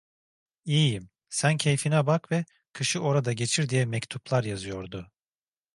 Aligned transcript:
İyiyim, 0.65 1.09
sen 1.29 1.57
keyfine 1.57 2.07
bak 2.07 2.31
ve 2.31 2.45
kışı 2.73 2.99
orada 3.03 3.33
geçir 3.33 3.69
diye 3.69 3.85
mektuplar 3.85 4.43
yazıyordu. 4.43 5.11